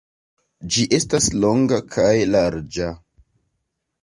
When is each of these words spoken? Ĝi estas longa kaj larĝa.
Ĝi 0.75 0.85
estas 0.97 1.27
longa 1.43 1.79
kaj 1.97 2.09
larĝa. 2.33 2.89